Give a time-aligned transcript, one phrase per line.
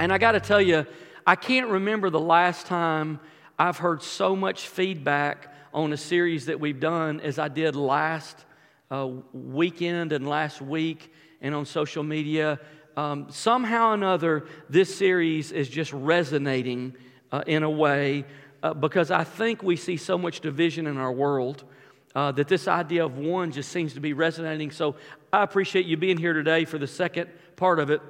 [0.00, 0.86] And I got to tell you,
[1.26, 3.20] I can't remember the last time
[3.58, 8.46] I've heard so much feedback on a series that we've done as I did last
[8.90, 11.12] uh, weekend and last week
[11.42, 12.58] and on social media.
[12.96, 16.96] Um, somehow or another, this series is just resonating
[17.30, 18.24] uh, in a way
[18.62, 21.64] uh, because I think we see so much division in our world.
[22.14, 24.70] Uh, that this idea of one just seems to be resonating.
[24.70, 24.96] So
[25.30, 28.00] I appreciate you being here today for the second part of it.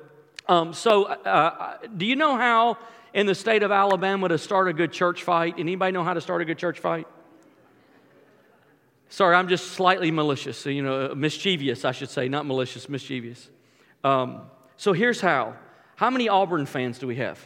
[0.51, 2.77] Um, so, uh, uh, do you know how
[3.15, 5.55] in the state of Alabama to start a good church fight?
[5.59, 7.07] Anybody know how to start a good church fight?
[9.11, 13.49] Sorry, I'm just slightly malicious, you know, mischievous, I should say, not malicious, mischievous.
[14.03, 14.41] Um,
[14.77, 15.55] so here's how.
[15.95, 17.39] How many Auburn fans do we have?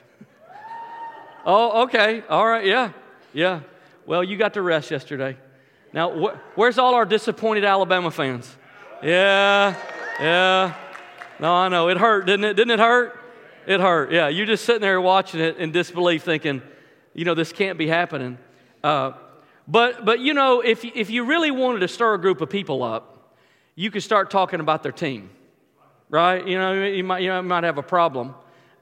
[1.44, 2.92] oh, okay, all right, yeah,
[3.34, 3.60] yeah.
[4.06, 5.36] Well, you got to rest yesterday.
[5.92, 8.50] Now, wh- where's all our disappointed Alabama fans?
[9.02, 9.76] Yeah,
[10.18, 10.74] yeah.
[11.40, 11.88] No, I know.
[11.88, 12.54] It hurt, didn't it?
[12.54, 13.18] Didn't it hurt?
[13.66, 14.12] It hurt.
[14.12, 16.62] Yeah, you're just sitting there watching it in disbelief, thinking,
[17.14, 18.38] you know, this can't be happening.
[18.82, 19.12] Uh,
[19.66, 22.82] but, but, you know, if, if you really wanted to stir a group of people
[22.82, 23.34] up,
[23.74, 25.30] you could start talking about their team,
[26.10, 26.46] right?
[26.46, 28.34] You know, you might, you know, might have a problem.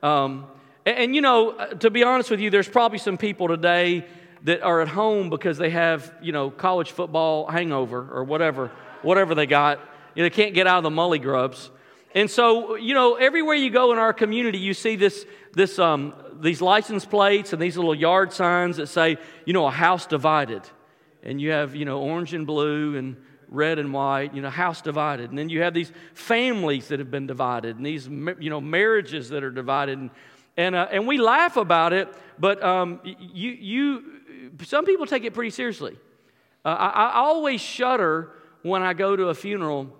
[0.03, 0.47] Um,
[0.85, 4.05] and, and, you know, to be honest with you, there's probably some people today
[4.43, 9.37] that are at home because they have, you know, college football hangover or whatever, whatever
[9.37, 9.79] they got.
[10.15, 11.71] You know, they can't get out of the mully grubs.
[12.15, 15.25] And so, you know, everywhere you go in our community, you see this,
[15.55, 19.71] this, um, these license plates and these little yard signs that say, you know, a
[19.71, 20.63] house divided.
[21.23, 23.17] And you have, you know, orange and blue and
[23.49, 25.31] red and white, you know, house divided.
[25.31, 29.29] And then you have these families that have been divided and these, you know, marriages
[29.31, 29.99] that are divided.
[29.99, 30.11] And,
[30.57, 34.05] and, uh, and we laugh about it, but um, you, you,
[34.65, 35.97] some people take it pretty seriously.
[36.65, 38.33] Uh, I, I always shudder
[38.63, 39.91] when I go to a funeral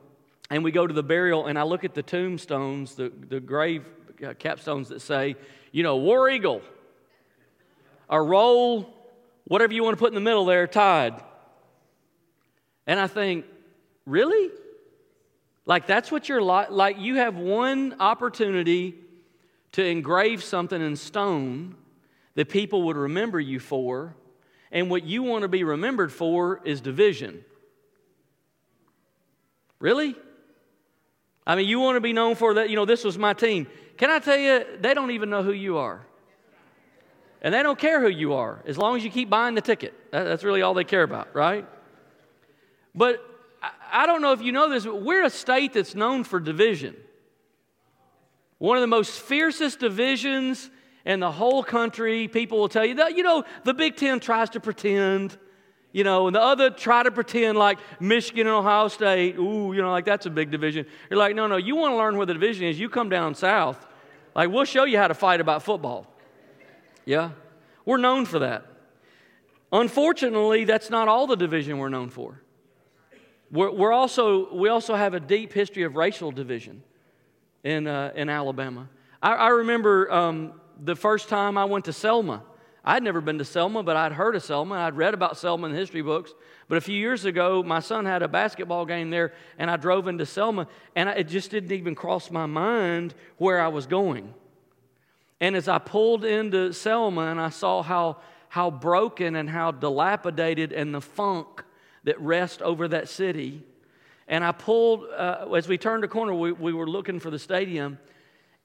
[0.53, 3.87] and we go to the burial, and I look at the tombstones, the, the grave
[4.23, 5.35] uh, capstones that say,
[5.71, 6.61] you know, War Eagle,
[8.11, 8.93] a roll,
[9.45, 11.15] whatever you want to put in the middle there, Tide.
[12.87, 13.47] And I think,
[14.05, 14.51] really?
[15.65, 16.71] Like that's what you're like?
[16.71, 18.97] Like you have one opportunity
[19.73, 21.77] to engrave something in stone
[22.35, 24.15] that people would remember you for,
[24.71, 27.43] and what you want to be remembered for is division.
[29.79, 30.15] Really?
[31.47, 33.67] I mean, you want to be known for that, you know, this was my team.
[33.97, 36.01] Can I tell you, they don't even know who you are.
[37.41, 39.95] And they don't care who you are as long as you keep buying the ticket.
[40.13, 41.67] That's really all they care about, right?
[42.95, 43.21] But
[43.91, 46.95] I don't know if you know this, but we're a state that's known for division.
[48.59, 50.71] One of the most fiercest divisions
[51.05, 52.29] in the whole country.
[52.29, 55.37] People will tell you that, you know, the Big Ten tries to pretend
[55.93, 59.83] you know, and the other try to pretend like Michigan and Ohio State, ooh, you
[59.83, 60.87] know, like that's a big division.
[61.11, 63.35] You're like, no, no, you want to learn where the division is, you come down
[63.35, 63.87] south.
[64.35, 66.07] Like, we'll show you how to fight about football.
[67.05, 67.33] Yeah?
[67.85, 68.67] We're known for that.
[69.71, 72.41] Unfortunately, that's not all the division we're known for.
[73.51, 76.83] We're, we're also, we also have a deep history of racial division
[77.65, 78.89] in, uh, in Alabama.
[79.23, 82.43] I, I remember um, the first time I went to Selma.
[82.85, 84.75] I'd never been to Selma, but I'd heard of Selma.
[84.75, 86.35] I'd read about Selma in history books.
[86.69, 90.09] But a few years ago, my son had a basketball game there, and I drove
[90.09, 90.67] into Selma,
[90.97, 94.35] and it just didn't even cross my mind where I was going.
[95.41, 100.73] And as I pulled into Selma and I saw how, how broken and how dilapidated
[100.73, 101.65] and the funk
[102.05, 103.63] that rests over that city,
[104.27, 107.39] and I pulled, uh, as we turned a corner, we, we were looking for the
[107.39, 107.99] stadium,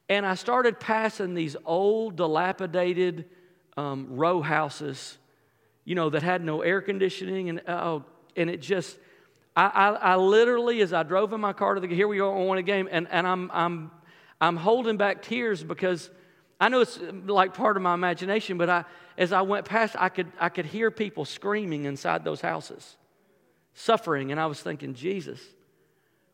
[0.09, 3.25] and I started passing these old, dilapidated,
[3.77, 5.17] um, row houses,
[5.85, 8.03] you know, that had no air conditioning, and oh,
[8.35, 8.97] and it just,
[9.55, 12.25] I, I, I literally, as I drove in my car to the, here we are
[12.25, 13.91] on a game, and, and I'm, I'm,
[14.41, 16.09] I'm holding back tears because
[16.59, 18.85] I know it's like part of my imagination, but I,
[19.17, 22.97] as I went past, I could, I could hear people screaming inside those houses,
[23.73, 25.39] suffering, and I was thinking, Jesus,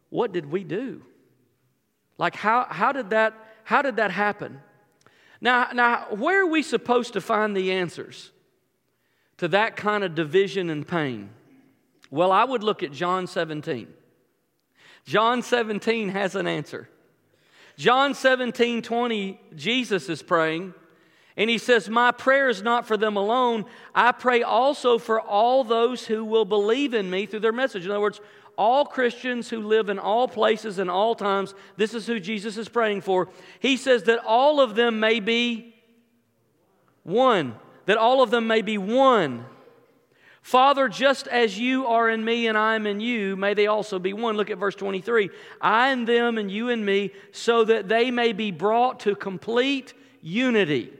[0.09, 1.01] what did we do?
[2.17, 4.59] Like, how, how, did, that, how did that happen?
[5.43, 8.31] Now, now, where are we supposed to find the answers
[9.37, 11.31] to that kind of division and pain?
[12.09, 13.89] Well, I would look at John 17.
[15.03, 16.87] John 17 has an answer.
[17.75, 20.73] John 17, 20, Jesus is praying,
[21.35, 23.65] and he says, My prayer is not for them alone.
[23.93, 27.83] I pray also for all those who will believe in me through their message.
[27.83, 28.21] In other words,
[28.57, 32.69] all Christians who live in all places and all times, this is who Jesus is
[32.69, 33.29] praying for.
[33.59, 35.75] He says that all of them may be
[37.03, 37.55] one,
[37.85, 39.45] that all of them may be one.
[40.41, 43.97] Father, just as you are in me and I am in you, may they also
[43.97, 44.35] be one.
[44.35, 45.29] Look at verse 23.
[45.61, 49.93] I and them and you and me, so that they may be brought to complete
[50.21, 50.91] unity.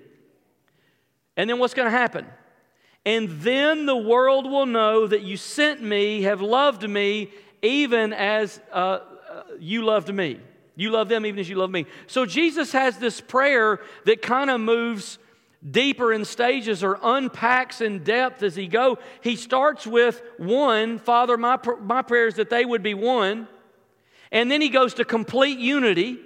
[1.35, 2.25] And then what's going to happen?
[3.05, 8.61] And then the world will know that you sent me, have loved me, even as
[8.71, 8.99] uh, uh,
[9.59, 10.39] you loved me.
[10.75, 11.85] You love them even as you love me.
[12.07, 15.19] So Jesus has this prayer that kind of moves
[15.69, 18.97] deeper in stages or unpacks in depth as he go.
[19.21, 23.47] He starts with one, Father, my, my prayer is that they would be one.
[24.31, 26.19] And then he goes to complete unity.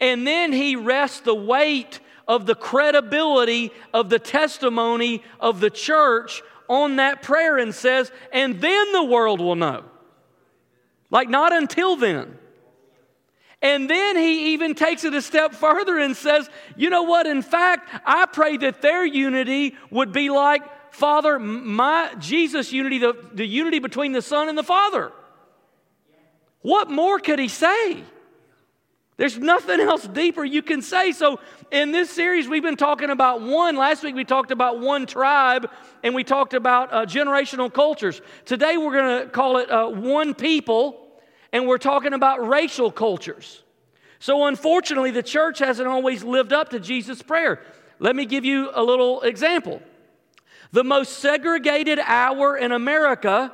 [0.00, 6.42] And then he rests the weight of the credibility of the testimony of the church
[6.68, 9.84] on that prayer and says, and then the world will know.
[11.10, 12.38] Like, not until then.
[13.62, 17.26] And then he even takes it a step further and says, you know what?
[17.26, 23.16] In fact, I pray that their unity would be like, Father, my Jesus unity, the,
[23.32, 25.12] the unity between the Son and the Father.
[26.60, 28.04] What more could he say?
[29.18, 31.10] There's nothing else deeper you can say.
[31.10, 31.40] So,
[31.72, 33.76] in this series, we've been talking about one.
[33.76, 35.68] Last week, we talked about one tribe
[36.04, 38.22] and we talked about uh, generational cultures.
[38.44, 41.04] Today, we're going to call it uh, one people
[41.52, 43.64] and we're talking about racial cultures.
[44.20, 47.60] So, unfortunately, the church hasn't always lived up to Jesus' prayer.
[47.98, 49.82] Let me give you a little example.
[50.70, 53.52] The most segregated hour in America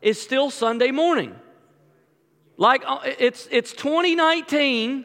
[0.00, 1.36] is still Sunday morning.
[2.56, 5.04] Like uh, it's, it's 2019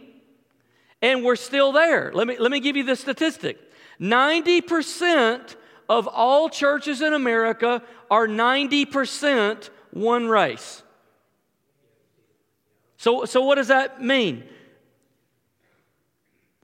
[1.01, 2.11] and we're still there.
[2.13, 3.59] Let me, let me give you the statistic
[3.99, 5.55] 90%
[5.89, 10.83] of all churches in America are 90% one race.
[12.97, 14.43] So, so what does that mean?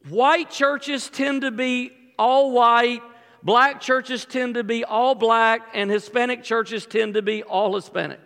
[0.09, 3.01] White churches tend to be all white,
[3.41, 8.19] black churches tend to be all black, and Hispanic churches tend to be all Hispanic.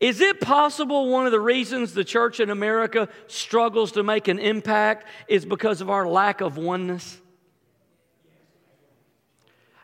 [0.00, 4.38] Is it possible one of the reasons the church in America struggles to make an
[4.38, 7.20] impact is because of our lack of oneness?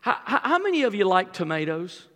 [0.01, 2.07] How, how many of you like tomatoes?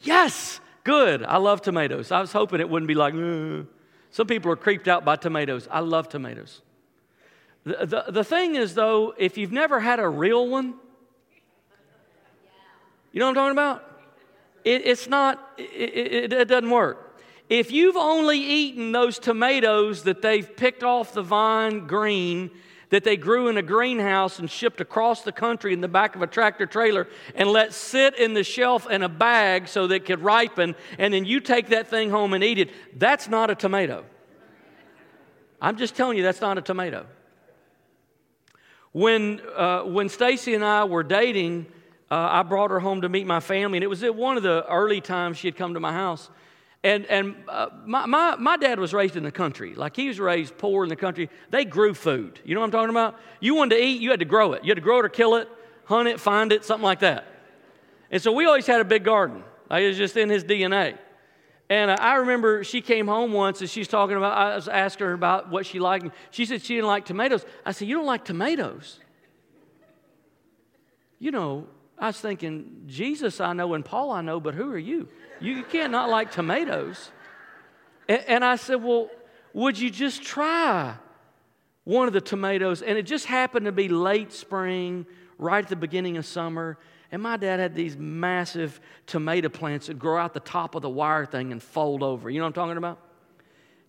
[0.00, 1.22] Yes, good.
[1.22, 2.10] I love tomatoes.
[2.10, 3.66] I was hoping it wouldn't be like, Ugh.
[4.10, 5.68] some people are creeped out by tomatoes.
[5.70, 6.62] I love tomatoes.
[7.64, 10.74] The, the, the thing is, though, if you've never had a real one,
[13.12, 13.95] you know what I'm talking about?
[14.66, 17.20] It, it's not, it, it, it doesn't work.
[17.48, 22.50] If you've only eaten those tomatoes that they've picked off the vine green,
[22.90, 26.22] that they grew in a greenhouse and shipped across the country in the back of
[26.22, 30.04] a tractor trailer and let sit in the shelf in a bag so that it
[30.04, 33.54] could ripen, and then you take that thing home and eat it, that's not a
[33.54, 34.04] tomato.
[35.60, 37.06] I'm just telling you, that's not a tomato.
[38.92, 41.66] When, uh, when Stacy and I were dating,
[42.10, 44.42] uh, I brought her home to meet my family, and it was at one of
[44.42, 46.30] the early times she had come to my house.
[46.84, 49.74] And, and uh, my, my, my dad was raised in the country.
[49.74, 51.28] Like he was raised poor in the country.
[51.50, 52.38] They grew food.
[52.44, 53.18] You know what I'm talking about?
[53.40, 54.62] You wanted to eat, you had to grow it.
[54.62, 55.48] You had to grow it or kill it,
[55.86, 57.26] hunt it, find it, something like that.
[58.12, 59.42] And so we always had a big garden.
[59.68, 60.96] Like it was just in his DNA.
[61.68, 65.08] And uh, I remember she came home once and she's talking about, I was asking
[65.08, 66.06] her about what she liked.
[66.30, 67.44] She said she didn't like tomatoes.
[67.64, 69.00] I said, You don't like tomatoes?
[71.18, 71.66] You know,
[71.98, 75.08] I was thinking, Jesus I know and Paul I know, but who are you?
[75.40, 77.10] You, can't not like tomatoes.
[78.08, 79.08] And, and I said, Well,
[79.52, 80.94] would you just try
[81.84, 82.82] one of the tomatoes?
[82.82, 85.06] And it just happened to be late spring,
[85.38, 86.78] right at the beginning of summer.
[87.12, 90.90] And my dad had these massive tomato plants that grow out the top of the
[90.90, 92.28] wire thing and fold over.
[92.28, 92.98] You know what I'm talking about?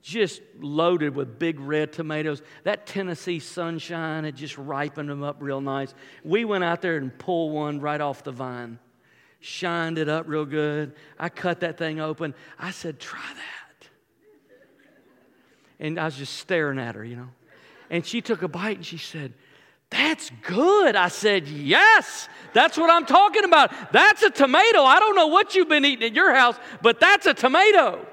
[0.07, 2.41] Just loaded with big red tomatoes.
[2.63, 5.93] That Tennessee sunshine had just ripened them up real nice.
[6.23, 8.79] We went out there and pulled one right off the vine,
[9.41, 10.93] shined it up real good.
[11.19, 12.33] I cut that thing open.
[12.57, 13.89] I said, Try that.
[15.79, 17.29] And I was just staring at her, you know.
[17.89, 19.33] And she took a bite and she said,
[19.89, 20.97] that's good.
[20.97, 23.93] I said, Yes, that's what I'm talking about.
[23.93, 24.83] That's a tomato.
[24.83, 28.05] I don't know what you've been eating at your house, but that's a tomato.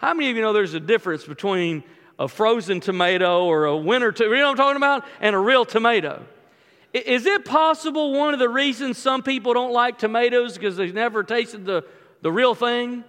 [0.00, 1.84] How many of you know there's a difference between
[2.18, 5.38] a frozen tomato or a winter tomato, you know what I'm talking about, and a
[5.38, 6.24] real tomato?
[6.94, 11.22] Is it possible one of the reasons some people don't like tomatoes because they've never
[11.22, 11.84] tasted the,
[12.22, 13.04] the real thing?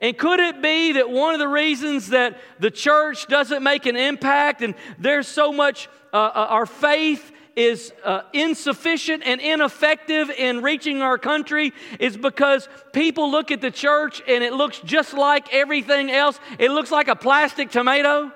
[0.00, 3.96] And could it be that one of the reasons that the church doesn't make an
[3.96, 10.62] impact and there's so much, uh, uh our faith is uh, insufficient and ineffective in
[10.62, 15.52] reaching our country is because people look at the church and it looks just like
[15.52, 16.38] everything else.
[16.58, 18.32] It looks like a plastic tomato.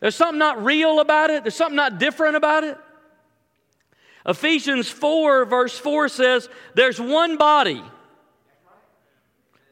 [0.00, 2.78] There's something not real about it, there's something not different about it.
[4.26, 7.82] Ephesians 4, verse 4 says, There's one body,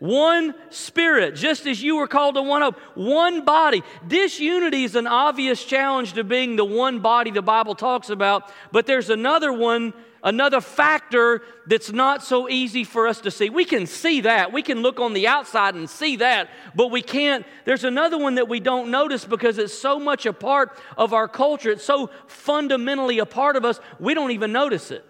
[0.02, 3.84] one spirit, just as you were called to one hope, one body.
[4.04, 8.84] Disunity is an obvious challenge to being the one body the Bible talks about, but
[8.84, 9.94] there's another one,
[10.24, 13.48] another factor that's not so easy for us to see.
[13.48, 14.52] We can see that.
[14.52, 17.46] We can look on the outside and see that, but we can't.
[17.64, 21.28] There's another one that we don't notice because it's so much a part of our
[21.28, 25.04] culture, it's so fundamentally a part of us, we don't even notice it.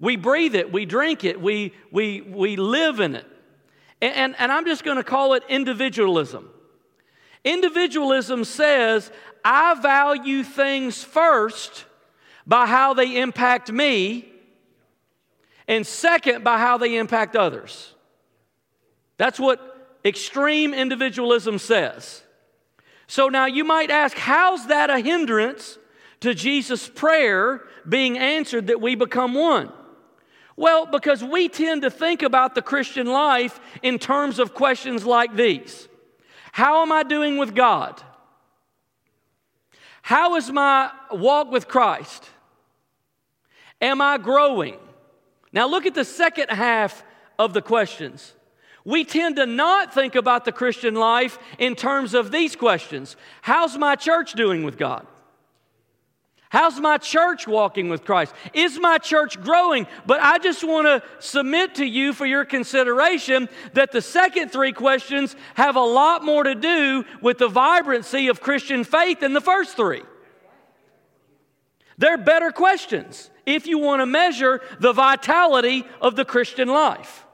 [0.00, 3.26] We breathe it, we drink it, we, we, we live in it.
[4.02, 6.50] And, and, and I'm just going to call it individualism.
[7.44, 9.10] Individualism says,
[9.44, 11.86] I value things first
[12.46, 14.28] by how they impact me,
[15.68, 17.94] and second, by how they impact others.
[19.16, 22.22] That's what extreme individualism says.
[23.06, 25.78] So now you might ask, how's that a hindrance
[26.20, 29.72] to Jesus' prayer being answered that we become one?
[30.56, 35.34] Well, because we tend to think about the Christian life in terms of questions like
[35.34, 35.88] these
[36.52, 38.02] How am I doing with God?
[40.02, 42.28] How is my walk with Christ?
[43.80, 44.76] Am I growing?
[45.52, 47.04] Now, look at the second half
[47.38, 48.32] of the questions.
[48.84, 53.78] We tend to not think about the Christian life in terms of these questions How's
[53.78, 55.06] my church doing with God?
[56.52, 58.34] How's my church walking with Christ?
[58.52, 59.86] Is my church growing?
[60.04, 64.72] But I just want to submit to you for your consideration that the second three
[64.72, 69.40] questions have a lot more to do with the vibrancy of Christian faith than the
[69.40, 70.02] first three.
[71.96, 77.24] They're better questions if you want to measure the vitality of the Christian life.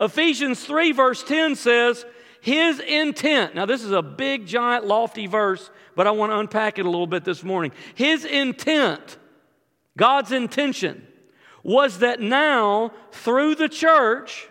[0.00, 2.04] Ephesians 3, verse 10 says,
[2.40, 3.54] His intent.
[3.54, 6.90] Now, this is a big, giant, lofty verse but I want to unpack it a
[6.90, 7.72] little bit this morning.
[7.96, 9.16] His intent,
[9.96, 11.04] God's intention,
[11.64, 14.48] was that now, through the church,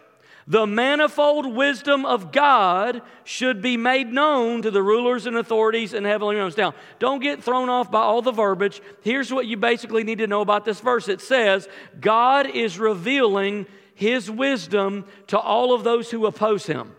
[0.48, 6.04] the manifold wisdom of God should be made known to the rulers and authorities in
[6.04, 6.58] heavenly realms.
[6.58, 8.82] Now, don't get thrown off by all the verbiage.
[9.02, 11.68] Here's what you basically need to know about this verse it says,
[12.02, 16.96] God is revealing his wisdom to all of those who oppose him.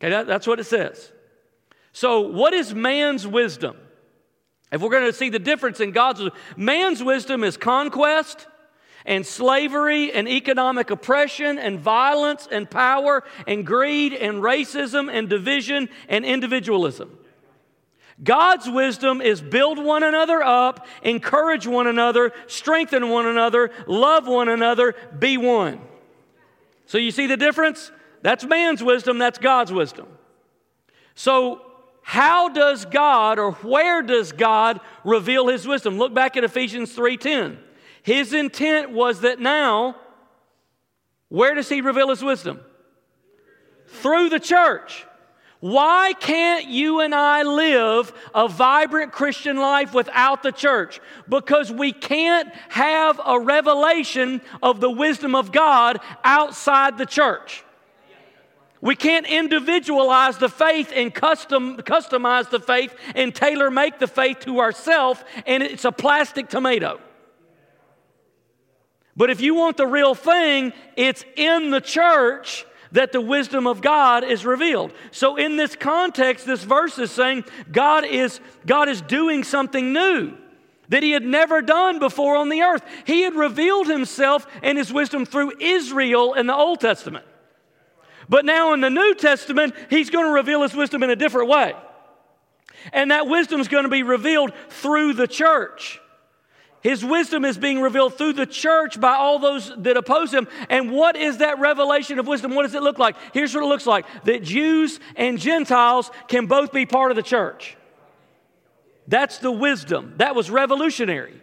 [0.00, 1.11] Okay, that, that's what it says.
[1.92, 3.76] So, what is man's wisdom?
[4.70, 8.46] If we're going to see the difference in God's wisdom, man's wisdom is conquest
[9.04, 15.90] and slavery and economic oppression and violence and power and greed and racism and division
[16.08, 17.18] and individualism.
[18.22, 24.48] God's wisdom is build one another up, encourage one another, strengthen one another, love one
[24.48, 25.80] another, be one.
[26.86, 27.90] So you see the difference?
[28.22, 30.06] That's man's wisdom, that's God's wisdom.
[31.14, 31.71] So
[32.02, 35.98] how does God or where does God reveal his wisdom?
[35.98, 37.58] Look back at Ephesians 3:10.
[38.02, 39.96] His intent was that now
[41.28, 42.60] where does he reveal his wisdom?
[43.86, 45.06] Through the church.
[45.60, 51.00] Why can't you and I live a vibrant Christian life without the church?
[51.28, 57.64] Because we can't have a revelation of the wisdom of God outside the church.
[58.82, 64.40] We can't individualize the faith and custom, customize the faith and tailor make the faith
[64.40, 67.00] to ourselves, and it's a plastic tomato.
[69.16, 73.82] But if you want the real thing, it's in the church that the wisdom of
[73.82, 74.92] God is revealed.
[75.12, 80.36] So in this context, this verse is saying God is, God is doing something new
[80.88, 82.82] that he had never done before on the earth.
[83.06, 87.24] He had revealed himself and his wisdom through Israel in the Old Testament.
[88.32, 91.50] But now in the New Testament, he's going to reveal his wisdom in a different
[91.50, 91.74] way.
[92.90, 96.00] And that wisdom is going to be revealed through the church.
[96.80, 100.48] His wisdom is being revealed through the church by all those that oppose him.
[100.70, 102.54] And what is that revelation of wisdom?
[102.54, 103.16] What does it look like?
[103.34, 107.22] Here's what it looks like that Jews and Gentiles can both be part of the
[107.22, 107.76] church.
[109.06, 110.14] That's the wisdom.
[110.16, 111.38] That was revolutionary.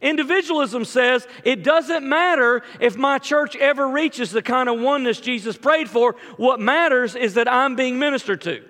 [0.00, 5.56] Individualism says it doesn't matter if my church ever reaches the kind of oneness Jesus
[5.56, 6.14] prayed for.
[6.36, 8.64] What matters is that I'm being ministered to.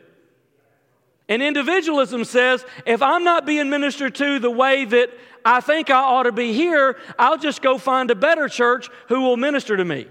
[1.29, 5.11] And individualism says if I'm not being ministered to the way that
[5.45, 9.21] I think I ought to be here, I'll just go find a better church who
[9.23, 10.07] will minister to me.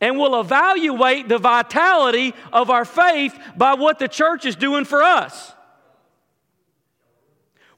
[0.00, 5.02] And we'll evaluate the vitality of our faith by what the church is doing for
[5.02, 5.52] us.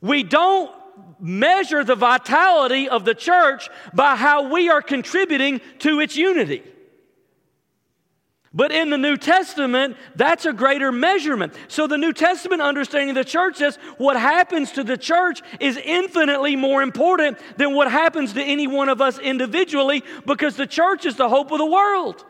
[0.00, 0.71] We don't
[1.25, 6.62] measure the vitality of the church by how we are contributing to its unity.
[8.52, 11.54] But in the New Testament, that's a greater measurement.
[11.66, 15.76] So the New Testament understanding of the church says what happens to the church is
[15.76, 21.04] infinitely more important than what happens to any one of us individually because the church
[21.04, 22.25] is the hope of the world.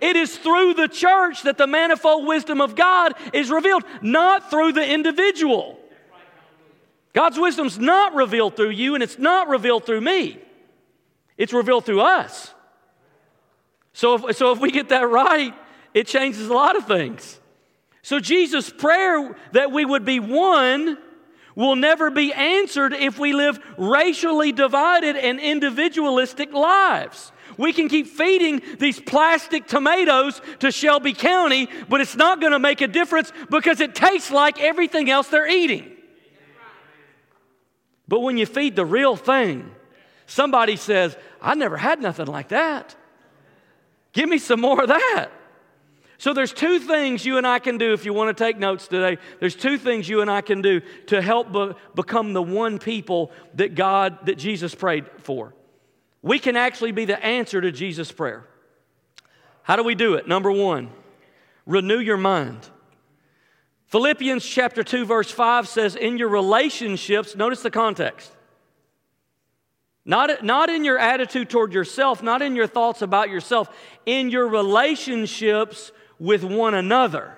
[0.00, 4.72] It is through the church that the manifold wisdom of God is revealed, not through
[4.72, 5.78] the individual.
[7.16, 10.38] God's wisdom's not revealed through you, and it's not revealed through me.
[11.38, 12.52] It's revealed through us.
[13.94, 15.54] So if, so if we get that right,
[15.94, 17.40] it changes a lot of things.
[18.02, 20.98] So Jesus' prayer that we would be one
[21.54, 27.32] will never be answered if we live racially divided and individualistic lives.
[27.56, 32.58] We can keep feeding these plastic tomatoes to Shelby County, but it's not going to
[32.58, 35.95] make a difference because it tastes like everything else they're eating.
[38.08, 39.70] But when you feed the real thing,
[40.26, 42.94] somebody says, I never had nothing like that.
[44.12, 45.30] Give me some more of that.
[46.18, 48.88] So there's two things you and I can do if you want to take notes
[48.88, 49.18] today.
[49.38, 53.30] There's two things you and I can do to help be- become the one people
[53.54, 55.54] that God that Jesus prayed for.
[56.22, 58.46] We can actually be the answer to Jesus' prayer.
[59.62, 60.26] How do we do it?
[60.26, 60.90] Number 1,
[61.66, 62.66] renew your mind.
[63.86, 68.32] Philippians chapter 2 verse 5 says in your relationships, notice the context.
[70.04, 73.68] Not, not in your attitude toward yourself, not in your thoughts about yourself,
[74.06, 77.34] in your relationships with one another.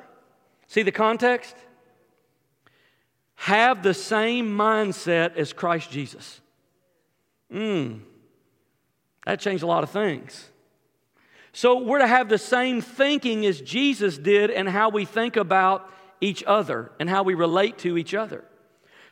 [0.66, 1.56] See the context?
[3.36, 6.40] Have the same mindset as Christ Jesus.
[7.50, 8.00] Hmm,
[9.24, 10.50] that changed a lot of things.
[11.52, 15.90] So we're to have the same thinking as Jesus did and how we think about
[16.20, 18.44] each other and how we relate to each other.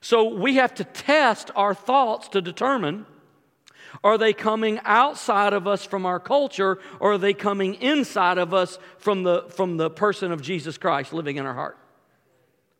[0.01, 3.07] So we have to test our thoughts to determine
[4.05, 8.55] are they coming outside of us from our culture, or are they coming inside of
[8.55, 11.79] us from the, from the person of Jesus Christ living in our heart?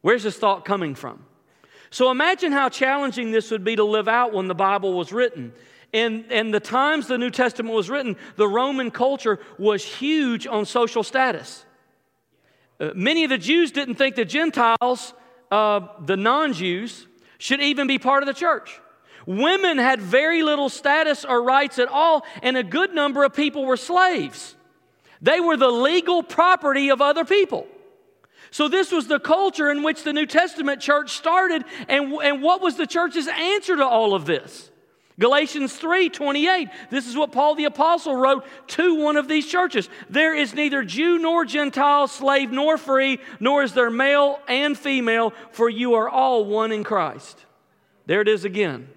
[0.03, 1.25] Where's this thought coming from?
[1.91, 5.53] So imagine how challenging this would be to live out when the Bible was written.
[5.93, 10.65] In, in the times the New Testament was written, the Roman culture was huge on
[10.65, 11.66] social status.
[12.79, 15.15] Uh, many of the Jews didn't think the Gentiles,
[15.51, 17.07] uh, the non Jews,
[17.39, 18.81] should even be part of the church.
[19.27, 23.65] Women had very little status or rights at all, and a good number of people
[23.65, 24.55] were slaves.
[25.21, 27.67] They were the legal property of other people.
[28.51, 32.63] So, this was the culture in which the New Testament church started, and, and what
[32.63, 34.71] was the church's answer to all of this?
[35.19, 36.69] Galatians 3 28.
[36.91, 39.89] This is what Paul the Apostle wrote to one of these churches.
[40.11, 45.33] There is neither Jew nor Gentile, slave nor free, nor is there male and female,
[45.53, 47.45] for you are all one in Christ.
[48.05, 48.89] There it is again.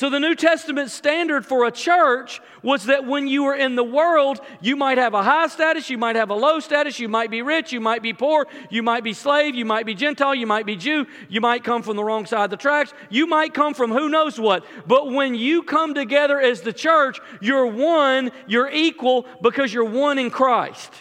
[0.00, 3.84] So, the New Testament standard for a church was that when you were in the
[3.84, 7.30] world, you might have a high status, you might have a low status, you might
[7.30, 10.46] be rich, you might be poor, you might be slave, you might be Gentile, you
[10.46, 13.52] might be Jew, you might come from the wrong side of the tracks, you might
[13.52, 14.64] come from who knows what.
[14.86, 20.18] But when you come together as the church, you're one, you're equal because you're one
[20.18, 20.94] in Christ.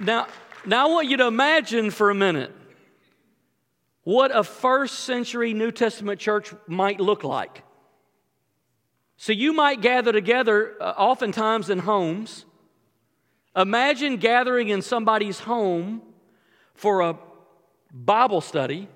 [0.00, 0.26] Now,
[0.66, 2.52] now I want you to imagine for a minute
[4.04, 7.62] what a first century New Testament church might look like.
[9.16, 12.44] So you might gather together, uh, oftentimes in homes.
[13.56, 16.02] Imagine gathering in somebody's home
[16.74, 17.18] for a
[17.92, 18.88] Bible study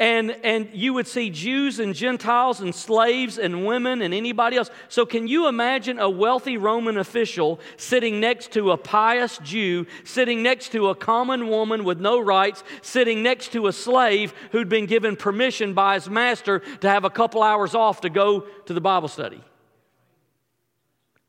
[0.00, 4.70] and, and you would see Jews and Gentiles and slaves and women and anybody else.
[4.88, 10.42] So, can you imagine a wealthy Roman official sitting next to a pious Jew, sitting
[10.42, 14.86] next to a common woman with no rights, sitting next to a slave who'd been
[14.86, 18.80] given permission by his master to have a couple hours off to go to the
[18.80, 19.42] Bible study?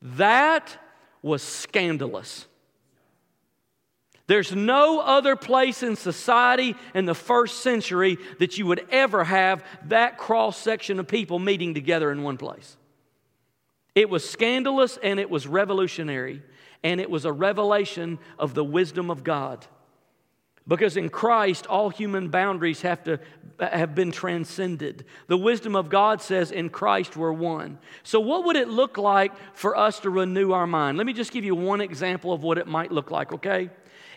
[0.02, 0.78] That
[1.24, 2.46] was scandalous.
[4.30, 9.64] There's no other place in society in the first century that you would ever have
[9.86, 12.78] that cross section of people meeting together in one place.
[13.96, 16.44] It was scandalous and it was revolutionary,
[16.84, 19.66] and it was a revelation of the wisdom of God.
[20.68, 23.20] Because in Christ, all human boundaries have, to,
[23.60, 25.06] have been transcended.
[25.26, 27.80] The wisdom of God says, in Christ we're one.
[28.04, 31.00] So, what would it look like for us to renew our mind?
[31.00, 33.72] Let me just give you one example of what it might look like, okay?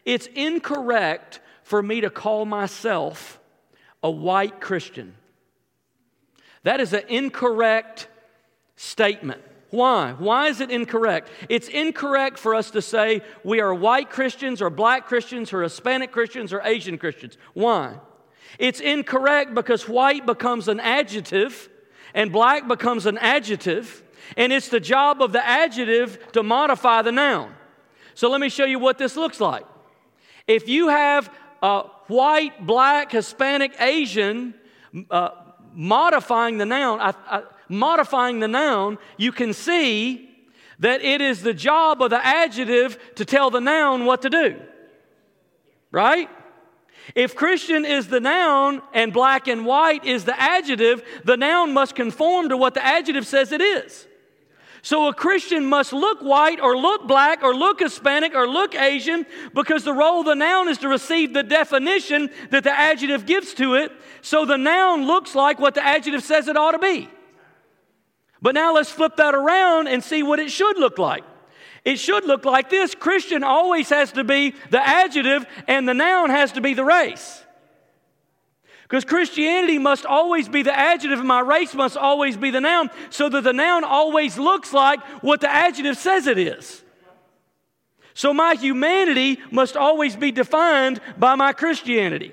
[0.05, 3.39] It's incorrect for me to call myself
[4.03, 5.15] a white Christian.
[6.65, 8.09] That is an incorrect
[8.77, 9.43] statement.
[9.71, 10.13] Why?
[10.13, 11.31] Why is it incorrect?
[11.49, 16.13] It's incorrect for us to say we are white Christians or black Christians or Hispanic
[16.13, 17.39] Christians or Asian Christians.
[17.55, 17.95] Why?
[18.59, 21.71] It's incorrect because white becomes an adjective
[22.15, 24.03] and black becomes an adjective,
[24.37, 27.55] and it's the job of the adjective to modify the noun.
[28.15, 29.65] So let me show you what this looks like.
[30.47, 34.55] If you have a white, black, Hispanic, Asian,
[35.11, 35.31] uh,
[35.73, 40.29] modifying the noun, I, I, modifying the noun, you can see
[40.79, 44.61] that it is the job of the adjective to tell the noun what to do.
[45.91, 46.29] Right?
[47.15, 51.95] If Christian is the noun and black and white is the adjective, the noun must
[51.95, 54.07] conform to what the adjective says it is.
[54.85, 59.25] So a Christian must look white or look black or look Hispanic or look Asian
[59.55, 63.55] because the role of the noun is to receive the definition that the adjective gives
[63.55, 63.93] to it.
[64.23, 67.09] So the noun looks like what the adjective says it ought to be.
[68.43, 71.23] But now let's flip that around and see what it should look like.
[71.85, 76.31] It should look like this Christian always has to be the adjective, and the noun
[76.31, 77.42] has to be the race.
[78.93, 82.91] Because Christianity must always be the adjective, and my race must always be the noun,
[83.09, 86.83] so that the noun always looks like what the adjective says it is.
[88.13, 92.33] So my humanity must always be defined by my Christianity.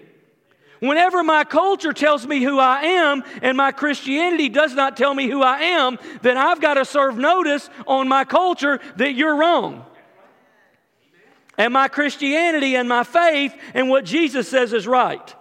[0.81, 5.29] Whenever my culture tells me who I am and my Christianity does not tell me
[5.29, 9.85] who I am, then I've got to serve notice on my culture that you're wrong.
[11.57, 15.35] And my Christianity and my faith and what Jesus says is right.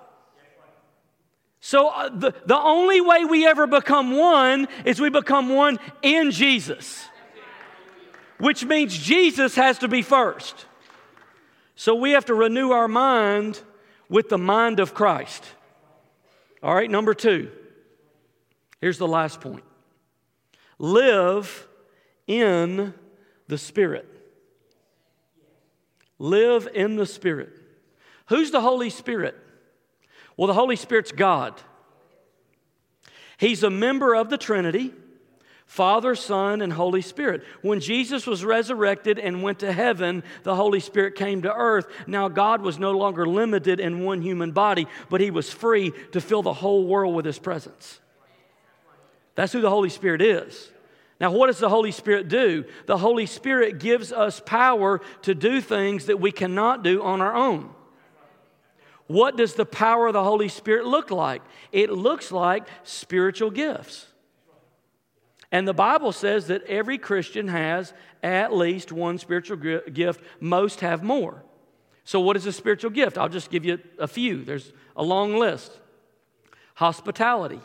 [1.61, 6.31] So, uh, the, the only way we ever become one is we become one in
[6.31, 7.05] Jesus,
[8.38, 10.66] which means Jesus has to be first.
[11.75, 13.61] So, we have to renew our mind
[14.09, 15.44] with the mind of Christ.
[16.62, 17.51] All right, number two.
[18.81, 19.64] Here's the last point
[20.79, 21.66] live
[22.29, 22.94] in
[23.49, 24.07] the Spirit.
[26.21, 27.51] Live in the Spirit.
[28.27, 29.37] Who's the Holy Spirit?
[30.38, 31.61] Well, the Holy Spirit's God.
[33.37, 34.94] He's a member of the Trinity.
[35.66, 37.44] Father, Son, and Holy Spirit.
[37.61, 41.87] When Jesus was resurrected and went to heaven, the Holy Spirit came to earth.
[42.07, 46.22] Now, God was no longer limited in one human body, but He was free to
[46.22, 48.01] fill the whole world with His presence.
[49.35, 50.70] That's who the Holy Spirit is.
[51.20, 52.64] Now, what does the Holy Spirit do?
[52.87, 57.35] The Holy Spirit gives us power to do things that we cannot do on our
[57.35, 57.74] own.
[59.09, 61.42] What does the power of the Holy Spirit look like?
[61.73, 64.07] It looks like spiritual gifts.
[65.51, 71.03] And the Bible says that every Christian has at least one spiritual gift, most have
[71.03, 71.42] more.
[72.05, 73.16] So, what is a spiritual gift?
[73.16, 74.44] I'll just give you a few.
[74.44, 75.73] There's a long list
[76.75, 77.61] hospitality,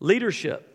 [0.00, 0.68] leadership,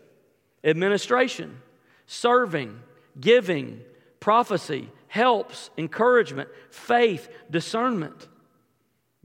[0.64, 1.60] administration,
[2.06, 2.80] serving,
[3.20, 3.80] giving,
[4.20, 8.26] prophecy, helps, encouragement, faith, discernment.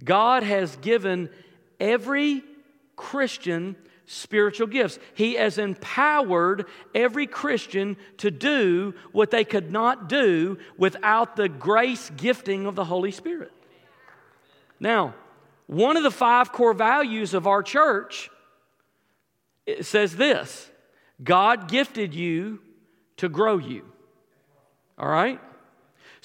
[0.04, 1.30] God has given
[1.80, 2.44] every
[2.96, 5.00] Christian spiritual gifts.
[5.14, 12.12] He has empowered every Christian to do what they could not do without the grace
[12.16, 13.52] gifting of the Holy Spirit.
[14.80, 15.16] Now,
[15.68, 18.30] one of the five core values of our church
[19.82, 20.70] says this
[21.24, 22.60] God gifted you
[23.18, 23.84] to grow you.
[24.98, 25.40] All right?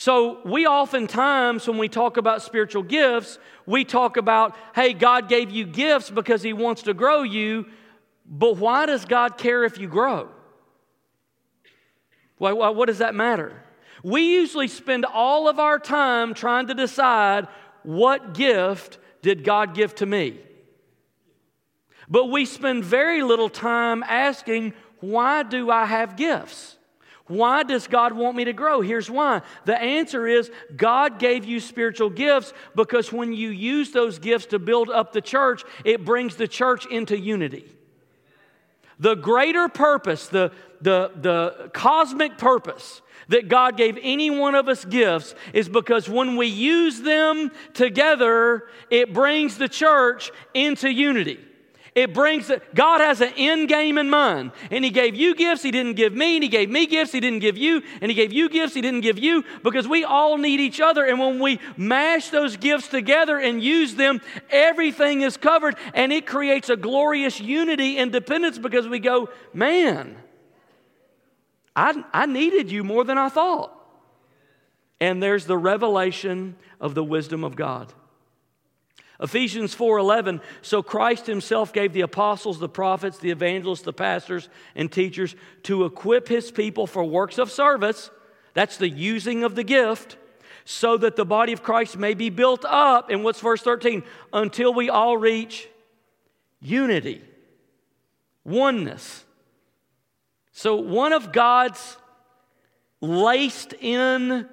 [0.00, 5.50] So, we oftentimes, when we talk about spiritual gifts, we talk about, hey, God gave
[5.50, 7.66] you gifts because He wants to grow you,
[8.24, 10.30] but why does God care if you grow?
[12.38, 13.62] Why, why, what does that matter?
[14.02, 17.46] We usually spend all of our time trying to decide
[17.82, 20.40] what gift did God give to me.
[22.08, 26.78] But we spend very little time asking, why do I have gifts?
[27.30, 28.80] Why does God want me to grow?
[28.80, 29.42] Here's why.
[29.64, 34.58] The answer is God gave you spiritual gifts because when you use those gifts to
[34.58, 37.72] build up the church, it brings the church into unity.
[38.98, 44.84] The greater purpose, the, the, the cosmic purpose that God gave any one of us
[44.84, 51.38] gifts is because when we use them together, it brings the church into unity.
[51.94, 54.52] It brings, God has an end game in mind.
[54.70, 57.20] And He gave you gifts He didn't give me, and He gave me gifts He
[57.20, 60.38] didn't give you, and He gave you gifts He didn't give you, because we all
[60.38, 61.04] need each other.
[61.04, 66.26] And when we mash those gifts together and use them, everything is covered, and it
[66.26, 70.16] creates a glorious unity and dependence because we go, man,
[71.74, 73.76] I, I needed you more than I thought.
[75.00, 77.92] And there's the revelation of the wisdom of God.
[79.20, 84.90] Ephesians 4:11 so Christ himself gave the apostles the prophets the evangelists the pastors and
[84.90, 88.10] teachers to equip his people for works of service
[88.54, 90.16] that's the using of the gift
[90.64, 94.02] so that the body of Christ may be built up and what's verse 13
[94.32, 95.68] until we all reach
[96.60, 97.22] unity
[98.44, 99.24] oneness.
[100.52, 101.96] So one of God's
[103.00, 104.46] laced in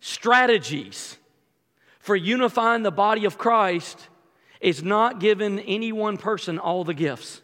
[0.00, 1.16] strategies
[2.02, 4.08] for unifying the body of Christ
[4.60, 7.40] is not giving any one person all the gifts,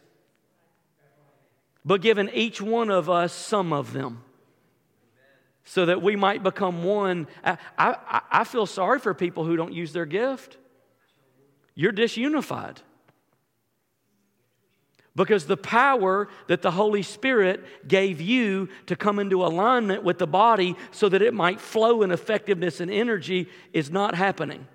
[1.84, 4.22] but given each one of us some of them
[5.64, 7.28] so that we might become one.
[7.44, 10.56] I, I, I feel sorry for people who don't use their gift.
[11.74, 12.78] You're disunified.
[15.18, 20.28] Because the power that the Holy Spirit gave you to come into alignment with the
[20.28, 24.68] body so that it might flow in effectiveness and energy is not happening.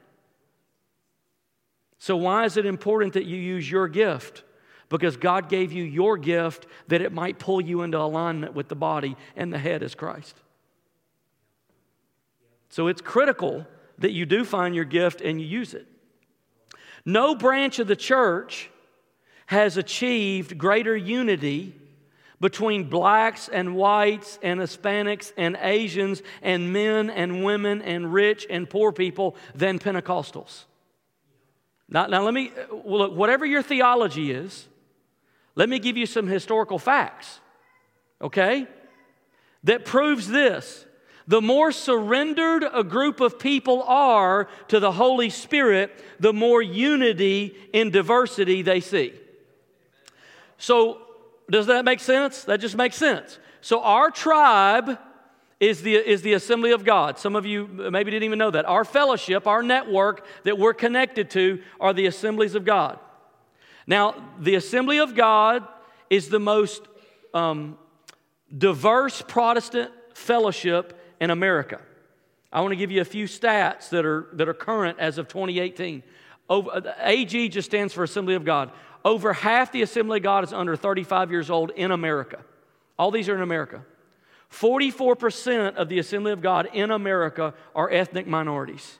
[1.97, 4.43] So, why is it important that you use your gift?
[4.89, 8.75] Because God gave you your gift that it might pull you into alignment with the
[8.75, 10.35] body, and the head is Christ.
[12.67, 13.65] So, it's critical
[13.99, 15.87] that you do find your gift and you use it.
[17.05, 18.69] No branch of the church
[19.53, 21.73] has achieved greater unity
[22.41, 28.69] between blacks and whites and Hispanics and Asians and men and women and rich and
[28.69, 30.65] poor people than Pentecostals.
[31.87, 32.51] Now, now let me,
[32.83, 34.67] look, whatever your theology is,
[35.55, 37.39] let me give you some historical facts,
[38.21, 38.67] okay?
[39.63, 40.85] That proves this.
[41.27, 47.55] The more surrendered a group of people are to the Holy Spirit, the more unity
[47.71, 49.13] in diversity they see.
[50.63, 51.01] So,
[51.51, 52.45] does that make sense?
[52.45, 53.37] That just makes sense.
[53.59, 54.97] So, our tribe
[55.59, 57.19] is the, is the assembly of God.
[57.19, 58.63] Some of you maybe didn't even know that.
[58.63, 62.97] Our fellowship, our network that we're connected to are the assemblies of God.
[63.87, 65.67] Now, the assembly of God
[66.09, 66.83] is the most
[67.33, 67.77] um,
[68.57, 71.81] diverse Protestant fellowship in America.
[72.53, 75.27] I want to give you a few stats that are, that are current as of
[75.27, 76.03] 2018.
[76.49, 78.71] Over, AG just stands for Assembly of God.
[79.05, 82.39] Over half the Assembly of God is under 35 years old in America.
[82.97, 83.83] All these are in America.
[84.51, 88.99] 44% of the Assembly of God in America are ethnic minorities.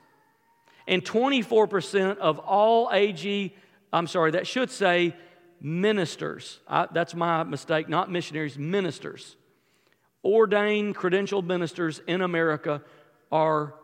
[0.88, 3.56] And 24% of all AG,
[3.94, 5.16] I'm sorry, that should say
[5.62, 6.60] ministers.
[6.68, 9.38] I, that's my mistake, not missionaries, ministers.
[10.26, 12.82] Ordained, credentialed ministers in America
[13.32, 13.76] are,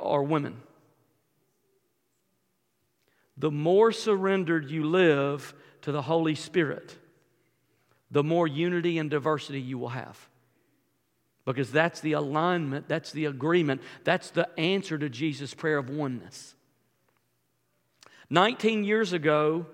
[0.00, 0.60] are women.
[3.36, 6.96] The more surrendered you live to the Holy Spirit,
[8.10, 10.28] the more unity and diversity you will have.
[11.44, 16.54] Because that's the alignment, that's the agreement, that's the answer to Jesus' prayer of oneness.
[18.30, 19.66] 19 years ago,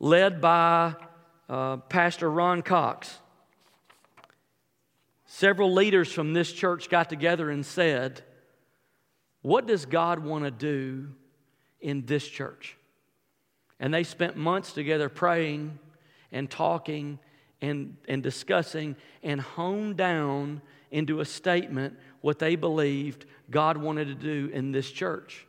[0.00, 0.94] led by
[1.48, 3.18] uh, Pastor Ron Cox,
[5.26, 8.22] several leaders from this church got together and said,
[9.42, 11.10] What does God want to do
[11.80, 12.76] in this church?
[13.80, 15.78] And they spent months together praying
[16.32, 17.18] and talking
[17.60, 20.60] and, and discussing and honed down
[20.90, 25.46] into a statement what they believed God wanted to do in this church.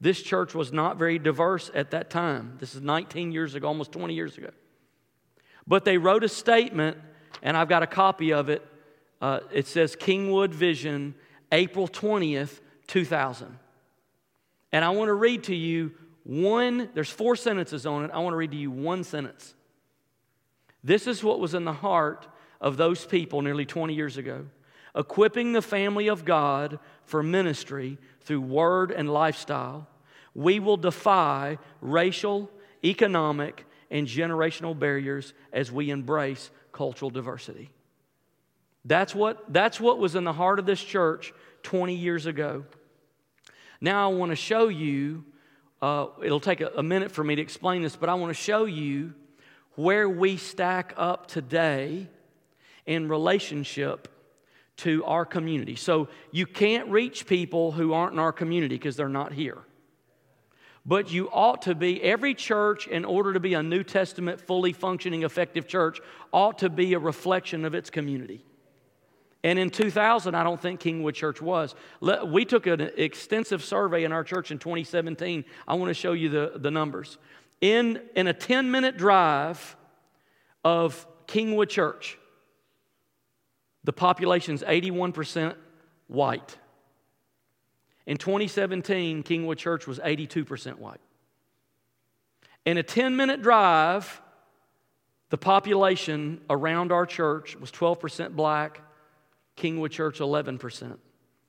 [0.00, 2.56] This church was not very diverse at that time.
[2.58, 4.50] This is 19 years ago, almost 20 years ago.
[5.66, 6.96] But they wrote a statement,
[7.42, 8.66] and I've got a copy of it.
[9.20, 11.14] Uh, it says Kingwood Vision,
[11.50, 13.58] April 20th, 2000.
[14.70, 15.92] And I want to read to you
[16.28, 18.10] one, there's four sentences on it.
[18.12, 19.54] I want to read to you one sentence.
[20.84, 22.28] This is what was in the heart
[22.60, 24.46] of those people nearly 20 years ago
[24.98, 29.86] equipping the family of God for ministry through word and lifestyle,
[30.34, 32.50] we will defy racial,
[32.84, 37.70] economic, and generational barriers as we embrace cultural diversity.
[38.84, 42.64] That's what, that's what was in the heart of this church 20 years ago.
[43.80, 45.24] Now, I want to show you,
[45.80, 48.42] uh, it'll take a, a minute for me to explain this, but I want to
[48.42, 49.14] show you
[49.74, 52.08] where we stack up today
[52.86, 54.08] in relationship
[54.78, 55.76] to our community.
[55.76, 59.58] So you can't reach people who aren't in our community because they're not here.
[60.86, 64.72] But you ought to be, every church, in order to be a New Testament, fully
[64.72, 66.00] functioning, effective church,
[66.32, 68.42] ought to be a reflection of its community.
[69.44, 71.74] And in 2000, I don't think Kingwood Church was.
[72.26, 75.44] We took an extensive survey in our church in 2017.
[75.66, 77.18] I want to show you the, the numbers.
[77.60, 79.76] In, in a 10 minute drive
[80.64, 82.18] of Kingwood Church,
[83.84, 85.54] the population is 81%
[86.08, 86.56] white.
[88.06, 91.00] In 2017, Kingwood Church was 82% white.
[92.64, 94.20] In a 10 minute drive,
[95.30, 98.82] the population around our church was 12% black,
[99.58, 100.96] Kingwood Church 11%.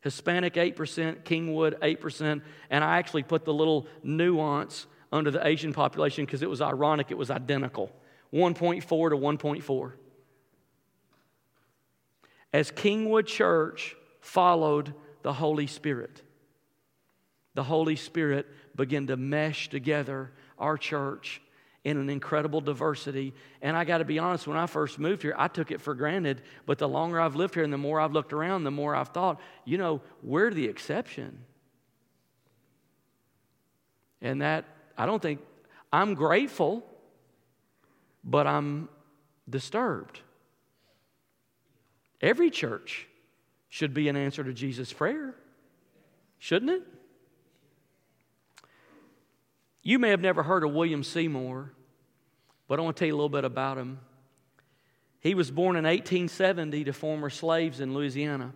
[0.02, 6.26] Hispanic 8%, Kingwood 8%, and I actually put the little nuance under the Asian population
[6.26, 7.92] because it was ironic, it was identical
[8.34, 9.92] 1.4 to 1.4
[12.54, 16.24] as Kingwood Church followed the Holy Spirit.
[17.54, 21.42] The Holy Spirit began to mesh together our church
[21.84, 23.34] in an incredible diversity.
[23.62, 25.96] And I got to be honest, when I first moved here, I took it for
[25.96, 26.42] granted.
[26.66, 29.10] But the longer I've lived here and the more I've looked around, the more I've
[29.10, 31.40] thought, you know, we're the exception.
[34.22, 34.66] And that,
[34.98, 35.40] I don't think,
[35.92, 36.86] I'm grateful,
[38.24, 38.90] but I'm
[39.50, 40.20] disturbed.
[42.22, 43.08] Every church
[43.70, 45.36] should be an answer to Jesus' prayer,
[46.38, 46.84] shouldn't it?
[49.82, 51.72] You may have never heard of William Seymour,
[52.68, 54.00] but I want to tell you a little bit about him.
[55.20, 58.54] He was born in 1870 to former slaves in Louisiana.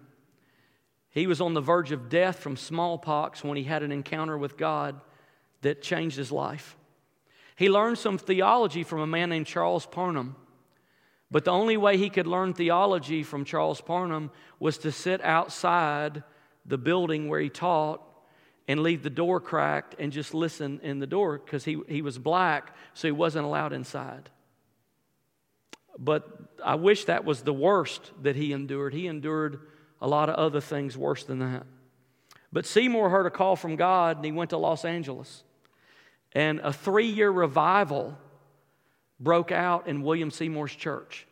[1.10, 4.58] He was on the verge of death from smallpox when he had an encounter with
[4.58, 5.00] God
[5.62, 6.76] that changed his life.
[7.56, 10.36] He learned some theology from a man named Charles Parham.
[11.30, 16.24] But the only way he could learn theology from Charles Parham was to sit outside
[16.66, 18.02] the building where he taught
[18.68, 22.18] and leave the door cracked and just listen in the door because he, he was
[22.18, 24.30] black, so he wasn't allowed inside.
[25.98, 26.28] But
[26.64, 28.94] I wish that was the worst that he endured.
[28.94, 29.60] He endured
[30.02, 31.66] a lot of other things worse than that.
[32.52, 35.44] But Seymour heard a call from God and he went to Los Angeles.
[36.34, 38.18] And a three year revival
[39.20, 41.28] broke out in William Seymour's church.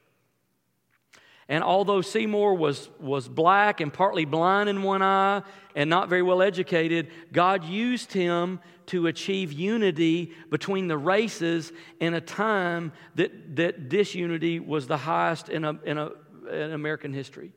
[1.52, 5.42] And although Seymour was, was black and partly blind in one eye
[5.76, 12.14] and not very well educated, God used him to achieve unity between the races in
[12.14, 16.12] a time that, that disunity was the highest in, a, in, a,
[16.50, 17.52] in American history.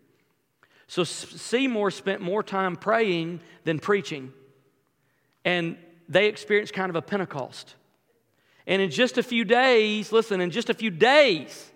[0.88, 4.33] So Seymour spent more time praying than preaching.
[5.44, 5.78] And
[6.09, 7.76] they experienced kind of a Pentecost.
[8.66, 11.70] And in just a few days, listen, in just a few days,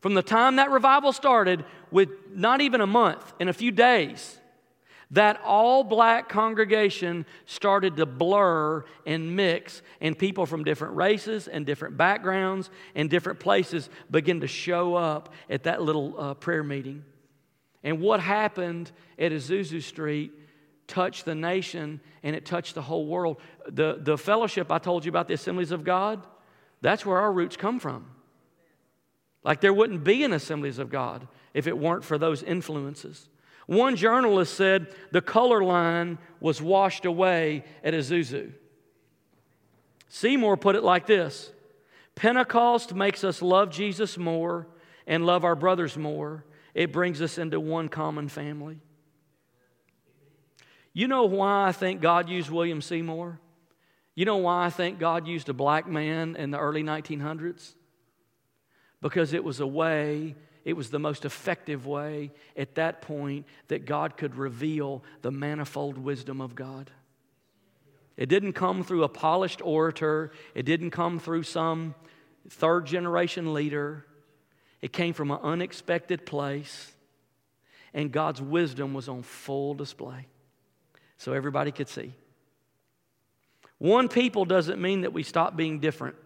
[0.00, 4.38] from the time that revival started, with not even a month, in a few days,
[5.10, 11.66] that all black congregation started to blur and mix, and people from different races and
[11.66, 17.04] different backgrounds and different places begin to show up at that little uh, prayer meeting.
[17.82, 20.32] And what happened at Azusa Street
[20.86, 23.38] touched the nation and it touched the whole world.
[23.68, 26.24] The, the fellowship I told you about, the assemblies of God,
[26.82, 28.06] that's where our roots come from.
[29.42, 33.28] Like there wouldn't be an assemblies of God if it weren't for those influences.
[33.66, 38.52] One journalist said the color line was washed away at Azusa.
[40.08, 41.52] Seymour put it like this
[42.14, 44.66] Pentecost makes us love Jesus more
[45.06, 46.44] and love our brothers more.
[46.74, 48.80] It brings us into one common family.
[50.92, 53.40] You know why I think God used William Seymour?
[54.14, 57.74] You know why I think God used a black man in the early 1900s?
[59.00, 60.34] Because it was a way,
[60.64, 65.98] it was the most effective way at that point that God could reveal the manifold
[65.98, 66.90] wisdom of God.
[68.16, 71.94] It didn't come through a polished orator, it didn't come through some
[72.48, 74.06] third generation leader.
[74.82, 76.90] It came from an unexpected place,
[77.92, 80.26] and God's wisdom was on full display
[81.18, 82.14] so everybody could see.
[83.76, 86.16] One people doesn't mean that we stop being different.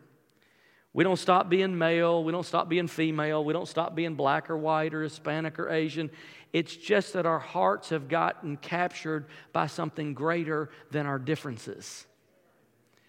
[0.95, 2.23] We don't stop being male.
[2.23, 3.45] We don't stop being female.
[3.45, 6.09] We don't stop being black or white or Hispanic or Asian.
[6.53, 12.07] It's just that our hearts have gotten captured by something greater than our differences.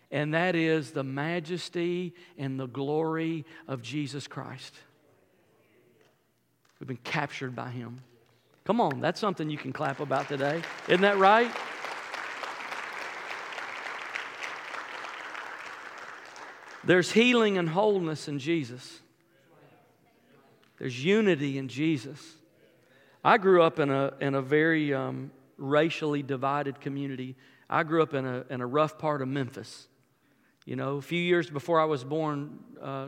[0.09, 4.73] And that is the majesty and the glory of Jesus Christ.
[6.79, 8.01] We've been captured by Him.
[8.65, 10.63] Come on, that's something you can clap about today.
[10.87, 11.51] Isn't that right?
[16.85, 19.01] There's healing and wholeness in Jesus.
[20.77, 22.19] There's unity in Jesus.
[23.23, 27.35] I grew up in a, in a very um, racially divided community.
[27.69, 29.87] I grew up in a, in a rough part of Memphis.
[30.65, 33.07] You know, a few years before I was born, uh,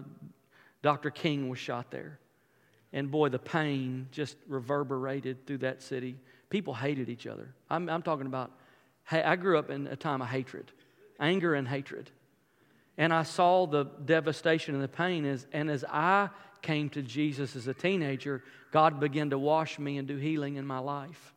[0.82, 1.12] Dr.
[1.12, 2.20] King was shot there.
[2.94, 6.18] And boy, the pain just reverberated through that city.
[6.50, 7.54] People hated each other.
[7.70, 8.52] I'm, I'm talking about,
[9.04, 10.72] hey, I grew up in a time of hatred,
[11.20, 12.10] anger and hatred.
[12.98, 15.26] And I saw the devastation and the pain.
[15.26, 16.30] As, and as I
[16.62, 20.66] came to Jesus as a teenager, God began to wash me and do healing in
[20.66, 21.34] my life.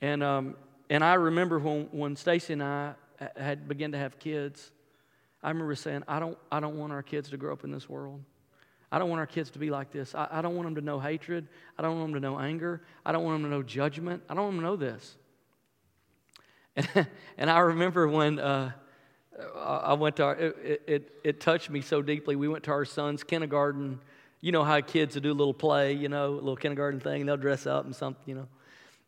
[0.00, 0.56] And, um,
[0.88, 2.94] and I remember when, when Stacy and I
[3.36, 4.70] had begun to have kids,
[5.42, 7.88] I remember saying, I don't, I don't want our kids to grow up in this
[7.88, 8.22] world.
[8.92, 10.14] I don't want our kids to be like this.
[10.14, 11.48] I, I don't want them to know hatred.
[11.78, 12.82] I don't want them to know anger.
[13.04, 14.22] I don't want them to know judgment.
[14.28, 15.16] I don't want them to know this.
[16.76, 17.06] And,
[17.38, 18.72] and I remember when uh,
[19.56, 22.36] I went to our, it, it, it, touched me so deeply.
[22.36, 24.00] We went to our son's kindergarten.
[24.40, 27.26] You know how kids will do a little play, you know, a little kindergarten thing.
[27.26, 28.48] They'll dress up and something, you know.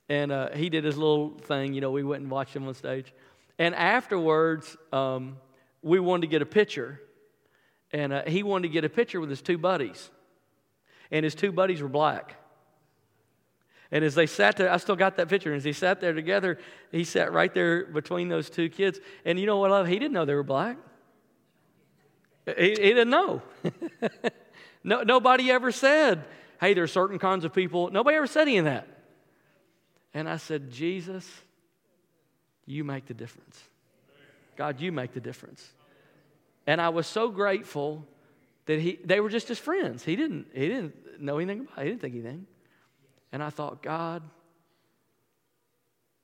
[0.08, 1.90] And uh, he did his little thing, you know.
[1.90, 3.12] We went and watched him on stage.
[3.58, 5.36] And afterwards, um,
[5.82, 7.00] we wanted to get a picture.
[7.92, 10.10] and uh, he wanted to get a picture with his two buddies.
[11.10, 12.36] And his two buddies were black.
[13.92, 15.50] And as they sat there, I still got that picture.
[15.50, 16.58] And As he sat there together,
[16.90, 18.98] he sat right there between those two kids.
[19.26, 19.70] And you know what?
[19.70, 19.86] Love?
[19.86, 20.78] He didn't know they were black.
[22.46, 23.42] He, he didn't know.
[24.84, 26.24] no, nobody ever said,
[26.58, 27.90] hey, there are certain kinds of people.
[27.90, 28.88] Nobody ever said any of that.
[30.14, 31.28] And I said, Jesus,
[32.64, 33.62] you make the difference.
[34.56, 35.70] God, you make the difference.
[36.66, 38.06] And I was so grateful
[38.64, 40.02] that he, they were just his friends.
[40.02, 41.82] He didn't, he didn't know anything about it.
[41.82, 42.46] He didn't think anything.
[43.32, 44.22] And I thought, God,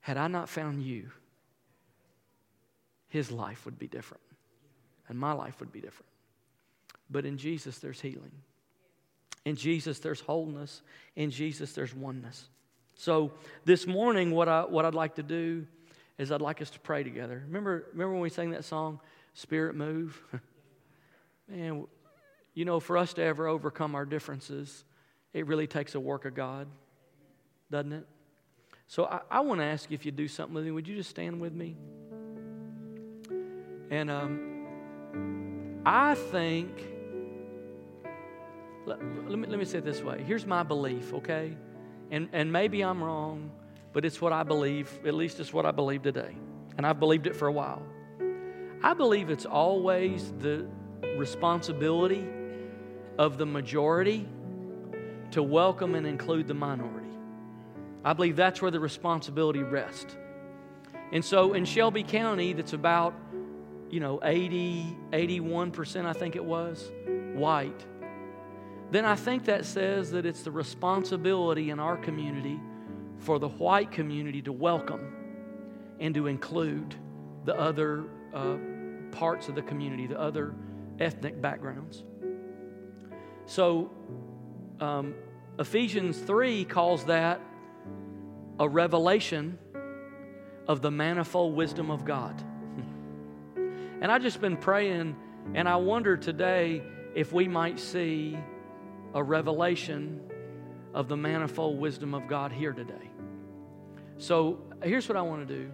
[0.01, 1.11] had I not found you,
[3.09, 4.23] his life would be different.
[5.09, 6.11] And my life would be different.
[7.11, 8.33] But in Jesus, there's healing.
[9.47, 10.83] In Jesus, there's wholeness.
[11.17, 12.49] In Jesus, there's oneness.
[12.95, 13.33] So
[13.65, 15.67] this morning, what, I, what I'd like to do
[16.19, 17.43] is I'd like us to pray together.
[17.47, 19.01] Remember, remember when we sang that song,
[19.35, 20.21] Spirit Move?
[21.49, 21.87] Man,
[22.55, 24.85] you know, for us to ever overcome our differences,
[25.33, 26.67] it really takes a work of God,
[27.71, 28.07] doesn't it?
[28.87, 30.71] So I, I want to ask you if you do something with me.
[30.71, 31.77] Would you just stand with me?
[33.91, 36.71] And um, I think,
[38.87, 38.99] let,
[39.29, 40.23] let, me, let me say it this way.
[40.27, 41.57] Here's my belief, okay?
[42.11, 43.51] And, and maybe I'm wrong,
[43.93, 44.91] but it's what I believe.
[45.07, 46.35] At least it's what I believe today.
[46.77, 47.83] And I've believed it for a while.
[48.83, 50.67] I believe it's always the
[51.17, 52.25] responsibility
[53.19, 54.27] of the majority
[55.33, 56.98] to welcome and include the minority.
[58.05, 60.17] I believe that's where the responsibility rests.
[61.13, 63.15] And so in Shelby County, that's about,
[63.91, 66.91] you know, 80, 81%, I think it was,
[67.35, 67.87] white
[68.91, 72.59] then I think that says that it's the responsibility in our community
[73.19, 75.15] for the white community to welcome
[76.01, 76.95] and to include
[77.45, 78.57] the other uh,
[79.11, 80.55] parts of the community, the other
[80.99, 82.03] ethnic backgrounds.
[83.47, 83.91] So,
[84.81, 85.15] um,
[85.59, 87.41] Ephesians 3 calls that
[88.59, 89.59] a revelation
[90.67, 92.35] of the manifold wisdom of God.
[93.57, 95.17] and I've just been praying,
[95.55, 96.83] and I wonder today
[97.15, 98.39] if we might see
[99.15, 100.21] a revelation
[100.93, 103.11] of the manifold wisdom of God here today.
[104.19, 105.71] So here's what I want to do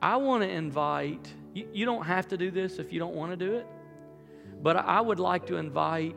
[0.00, 3.32] I want to invite, you, you don't have to do this if you don't want
[3.32, 3.66] to do it,
[4.62, 6.14] but I would like to invite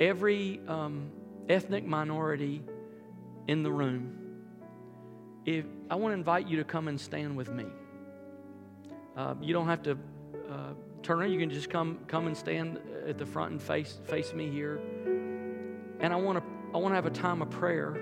[0.00, 1.10] every um,
[1.48, 2.62] ethnic minority
[3.48, 4.23] in the room.
[5.46, 7.66] If I want to invite you to come and stand with me.
[9.16, 9.92] Uh, you don't have to
[10.50, 10.72] uh,
[11.02, 11.30] turn around.
[11.30, 14.80] You can just come come and stand at the front and face face me here
[16.00, 17.96] and I want to I want to have a time of prayer.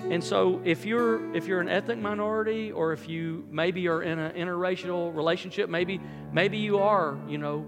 [0.00, 4.18] And so if you're if you're an ethnic minority or if you maybe are in
[4.18, 6.00] an interracial relationship, maybe
[6.32, 7.66] maybe you are, you know,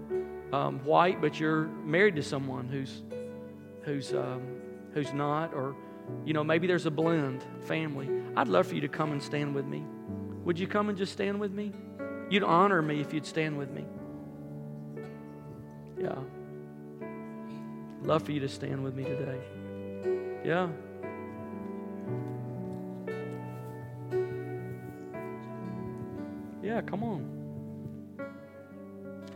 [0.51, 3.03] um, white, but you're married to someone who's
[3.83, 4.41] who's um,
[4.93, 5.75] who's not, or
[6.25, 8.09] you know, maybe there's a blend family.
[8.35, 9.83] I'd love for you to come and stand with me.
[10.43, 11.71] Would you come and just stand with me?
[12.29, 13.85] You'd honor me if you'd stand with me.
[15.99, 16.15] Yeah.
[18.03, 19.39] Love for you to stand with me today.
[20.45, 20.69] Yeah.
[26.61, 27.37] Yeah, come on.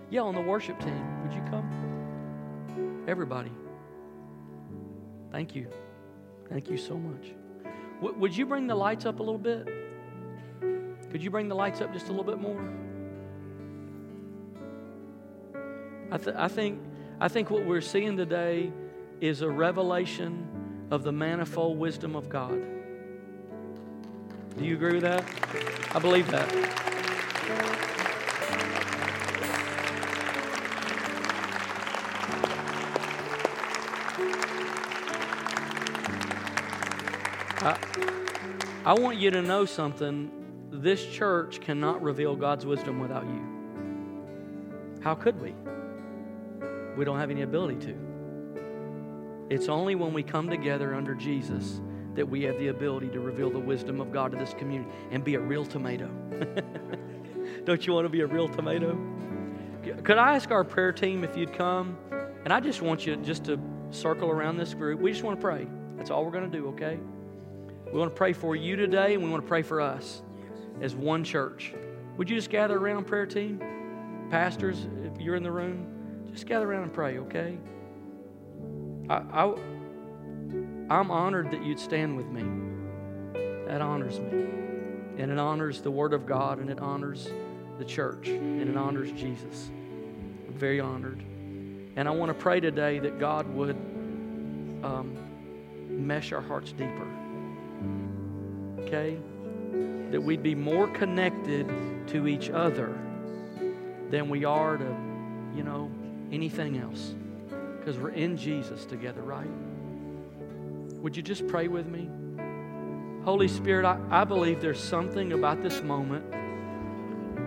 [0.10, 1.24] Yeah, on the worship team.
[1.24, 3.06] Would you come?
[3.08, 3.52] Everybody.
[5.32, 5.70] Thank you.
[6.52, 7.32] Thank you so much.
[8.02, 9.70] W- would you bring the lights up a little bit?
[11.10, 12.62] Could you bring the lights up just a little bit more?
[16.12, 16.82] I, th- I think
[17.22, 18.74] I think what we're seeing today
[19.22, 22.62] is a revelation of the manifold wisdom of God.
[24.58, 25.24] Do you agree with that?
[25.96, 27.91] I believe that.
[37.62, 37.78] I,
[38.86, 40.32] I want you to know something.
[40.72, 45.02] This church cannot reveal God's wisdom without you.
[45.02, 45.54] How could we?
[46.96, 47.96] we don't have any ability to.
[49.50, 51.82] It's only when we come together under Jesus
[52.16, 55.24] that we have the ability to reveal the wisdom of God to this community and
[55.24, 56.10] be a real tomato.
[57.64, 58.98] don't you want to be a real tomato?
[60.04, 61.98] Could I ask our prayer team if you'd come?
[62.44, 63.60] And I just want you just to
[63.92, 65.00] circle around this group.
[65.00, 65.68] We just want to pray.
[65.98, 67.00] That's all we're going to do, okay?
[67.92, 70.22] We want to pray for you today and we want to pray for us
[70.82, 71.74] as one church.
[72.16, 73.62] Would you just gather around, prayer team?
[74.30, 77.58] Pastors, if you're in the room, just gather around and pray, okay?
[79.10, 79.54] I, I,
[80.90, 82.44] I'm honored that you'd stand with me.
[83.68, 84.46] That honors me.
[85.18, 87.28] And it honors the Word of God, and it honors
[87.78, 89.70] the church, and it honors Jesus.
[90.48, 91.22] I'm very honored.
[91.98, 93.76] And I want to pray today that God would
[94.84, 95.18] um,
[95.90, 97.11] mesh our hearts deeper.
[98.92, 99.18] Okay?
[100.12, 101.66] That we'd be more connected
[102.08, 103.00] to each other
[104.10, 104.98] than we are to,
[105.56, 105.90] you know,
[106.30, 107.16] anything else.
[107.80, 109.48] Because we're in Jesus together, right?
[111.02, 112.10] Would you just pray with me?
[113.24, 116.26] Holy Spirit, I, I believe there's something about this moment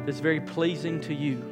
[0.07, 1.43] that's very pleasing to you.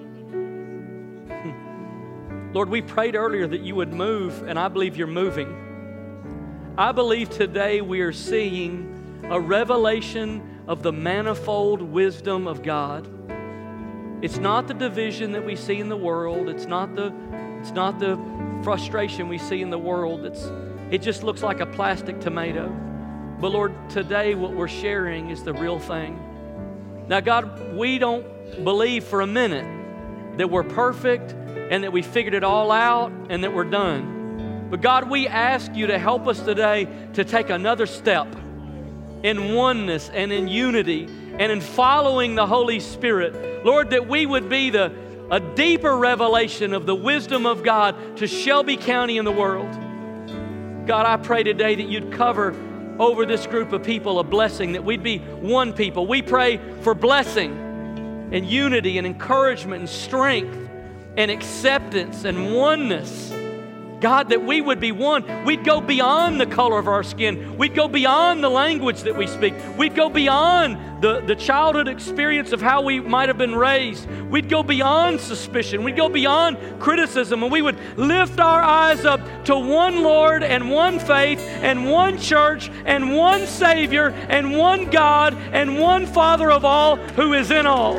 [2.55, 6.75] Lord, we prayed earlier that you would move, and I believe you're moving.
[6.79, 8.92] I believe today we are seeing
[9.25, 13.09] a revelation of the manifold wisdom of God.
[14.23, 16.49] It's not the division that we see in the world.
[16.49, 17.13] It's not the,
[17.61, 18.19] it's not the
[18.63, 20.25] frustration we see in the world.
[20.25, 20.51] It's,
[20.91, 22.69] it just looks like a plastic tomato.
[23.41, 26.19] But Lord, today what we're sharing is the real thing.
[27.09, 29.67] Now, God, we don't believe for a minute
[30.39, 34.69] that we're perfect and that we figured it all out and that we're done.
[34.71, 38.35] But God, we ask you to help us today to take another step
[39.23, 41.05] in oneness and in unity
[41.39, 43.65] and in following the Holy Spirit.
[43.65, 44.93] Lord, that we would be the
[45.33, 49.71] a deeper revelation of the wisdom of God to Shelby County and the world.
[50.87, 52.55] God, I pray today that you'd cover
[52.99, 56.07] over this group of people a blessing, that we'd be one people.
[56.07, 57.53] We pray for blessing
[58.31, 60.69] and unity and encouragement and strength
[61.17, 63.33] and acceptance and oneness.
[64.03, 65.45] God, that we would be one.
[65.45, 67.57] We'd go beyond the color of our skin.
[67.57, 69.55] We'd go beyond the language that we speak.
[69.79, 74.11] We'd go beyond the, the childhood experience of how we might have been raised.
[74.29, 75.85] We'd go beyond suspicion.
[75.85, 77.45] We'd go beyond criticism.
[77.45, 82.19] And we would lift our eyes up to one Lord and one faith and one
[82.19, 87.67] church and one Savior and one God and one Father of all who is in
[87.67, 87.95] all.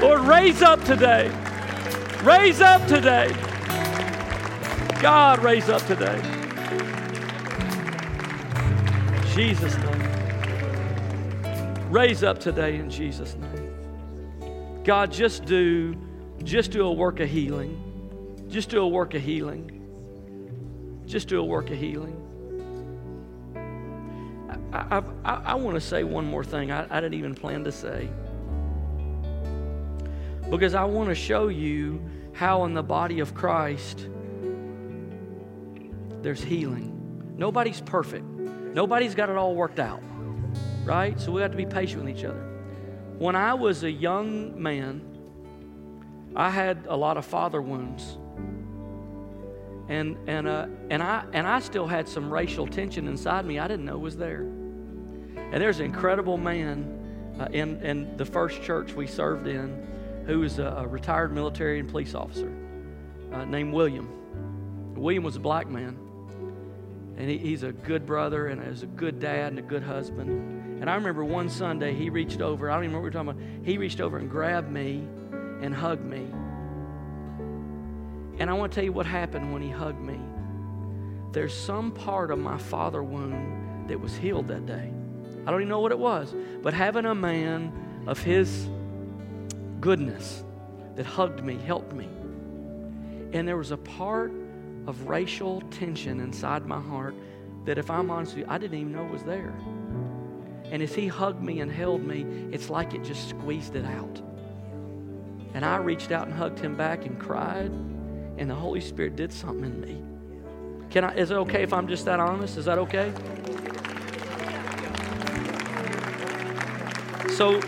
[0.00, 1.30] Lord, raise up today.
[2.22, 3.47] Raise up today.
[5.00, 6.20] God, raise up today.
[9.32, 10.02] Jesus' name.
[11.88, 14.82] Raise up today in Jesus' name.
[14.82, 15.94] God, just do,
[16.42, 18.44] just do a work of healing.
[18.48, 19.70] Just do a work of healing.
[21.06, 22.16] Just do a work of healing.
[24.72, 27.70] I, I, I, want to say one more thing I, I didn't even plan to
[27.70, 28.08] say.
[30.50, 34.08] Because I want to show you how in the body of Christ,
[36.22, 37.34] there's healing.
[37.36, 40.02] Nobody's perfect, nobody's got it all worked out,
[40.84, 41.18] right?
[41.20, 42.44] So we have to be patient with each other.
[43.18, 45.02] When I was a young man,
[46.36, 48.16] I had a lot of father wounds.
[49.88, 53.66] And, and, uh, and, I, and I still had some racial tension inside me I
[53.66, 54.42] didn't know was there.
[54.42, 59.86] And there's an incredible man uh, in, in the first church we served in
[60.26, 62.52] who was a, a retired military and police officer
[63.32, 64.94] uh, named William.
[64.94, 65.98] William was a black man.
[67.18, 70.80] And he, he's a good brother and is a good dad and a good husband.
[70.80, 73.34] And I remember one Sunday he reached over, I don't even remember what we were
[73.34, 73.66] talking about.
[73.66, 75.06] He reached over and grabbed me
[75.60, 76.28] and hugged me.
[78.38, 80.20] And I want to tell you what happened when he hugged me.
[81.32, 84.92] There's some part of my father wound that was healed that day.
[85.44, 87.72] I don't even know what it was, but having a man
[88.06, 88.68] of his
[89.80, 90.44] goodness
[90.94, 92.08] that hugged me helped me.
[93.32, 94.32] And there was a part
[94.88, 97.14] of racial tension inside my heart
[97.66, 99.52] that, if I'm honest with you, I didn't even know was there.
[100.72, 104.22] And as he hugged me and held me, it's like it just squeezed it out.
[105.52, 107.70] And I reached out and hugged him back and cried,
[108.38, 110.02] and the Holy Spirit did something in me.
[110.88, 112.56] Can I, is it okay if I'm just that honest?
[112.56, 113.12] Is that okay?
[117.34, 117.60] So,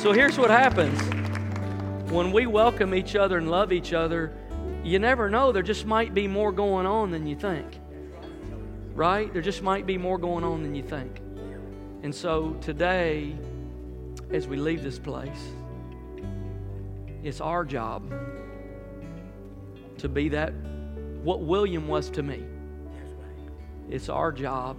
[0.00, 1.00] so here's what happens
[2.10, 4.32] when we welcome each other and love each other
[4.82, 5.52] you never know.
[5.52, 7.78] There just might be more going on than you think.
[8.94, 9.32] Right?
[9.32, 11.20] There just might be more going on than you think.
[12.02, 13.36] And so today,
[14.30, 15.52] as we leave this place,
[17.22, 18.10] it's our job
[19.98, 20.54] to be that,
[21.22, 22.42] what William was to me.
[23.90, 24.78] It's our job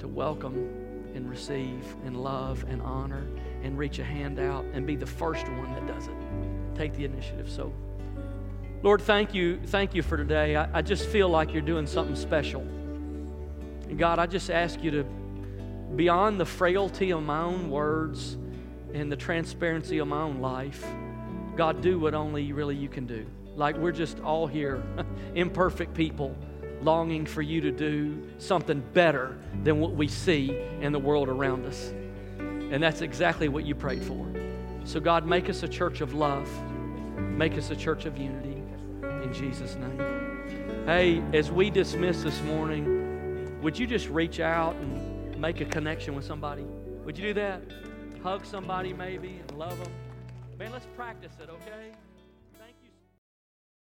[0.00, 3.26] to welcome and receive and love and honor
[3.62, 6.14] and reach a hand out and be the first one that does it.
[6.74, 7.48] Take the initiative.
[7.50, 7.72] So,
[8.82, 10.54] Lord, thank you, thank you for today.
[10.54, 12.60] I, I just feel like you're doing something special.
[12.60, 15.04] And God, I just ask you to,
[15.96, 18.36] beyond the frailty of my own words
[18.94, 20.84] and the transparency of my own life,
[21.56, 23.26] God, do what only really you can do.
[23.56, 24.80] Like we're just all here,
[25.34, 26.36] imperfect people,
[26.80, 31.66] longing for you to do something better than what we see in the world around
[31.66, 31.92] us.
[32.38, 34.24] And that's exactly what you prayed for.
[34.84, 36.48] So, God, make us a church of love,
[37.18, 38.57] make us a church of unity.
[39.28, 40.86] In Jesus' name.
[40.86, 46.14] Hey, as we dismiss this morning, would you just reach out and make a connection
[46.14, 46.62] with somebody?
[47.04, 47.60] Would you do that?
[48.22, 49.92] Hug somebody maybe and love them.
[50.58, 51.92] Man, let's practice it, okay?